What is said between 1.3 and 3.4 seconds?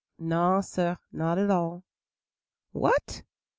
at all." "What!